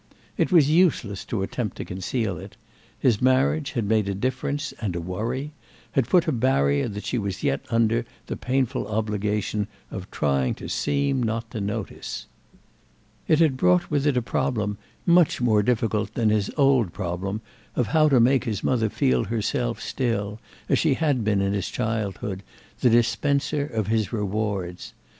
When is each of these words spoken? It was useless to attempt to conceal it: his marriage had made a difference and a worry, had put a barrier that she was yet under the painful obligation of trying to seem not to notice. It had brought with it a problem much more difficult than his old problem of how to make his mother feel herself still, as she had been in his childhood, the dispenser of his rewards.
It 0.35 0.51
was 0.51 0.67
useless 0.67 1.23
to 1.25 1.43
attempt 1.43 1.77
to 1.77 1.85
conceal 1.85 2.35
it: 2.39 2.57
his 2.97 3.21
marriage 3.21 3.73
had 3.73 3.85
made 3.85 4.09
a 4.09 4.15
difference 4.15 4.71
and 4.81 4.95
a 4.95 4.99
worry, 4.99 5.51
had 5.91 6.09
put 6.09 6.27
a 6.27 6.31
barrier 6.31 6.87
that 6.87 7.05
she 7.05 7.19
was 7.19 7.43
yet 7.43 7.61
under 7.69 8.03
the 8.25 8.35
painful 8.35 8.87
obligation 8.87 9.67
of 9.91 10.09
trying 10.09 10.55
to 10.55 10.67
seem 10.69 11.21
not 11.21 11.51
to 11.51 11.61
notice. 11.61 12.25
It 13.27 13.37
had 13.37 13.57
brought 13.57 13.91
with 13.91 14.07
it 14.07 14.17
a 14.17 14.23
problem 14.23 14.79
much 15.05 15.39
more 15.39 15.61
difficult 15.61 16.15
than 16.15 16.29
his 16.31 16.49
old 16.57 16.93
problem 16.93 17.41
of 17.75 17.85
how 17.85 18.09
to 18.09 18.19
make 18.19 18.45
his 18.45 18.63
mother 18.63 18.89
feel 18.89 19.25
herself 19.25 19.79
still, 19.79 20.39
as 20.67 20.79
she 20.79 20.95
had 20.95 21.23
been 21.23 21.41
in 21.41 21.53
his 21.53 21.69
childhood, 21.69 22.41
the 22.79 22.89
dispenser 22.89 23.67
of 23.67 23.85
his 23.85 24.11
rewards. 24.11 24.95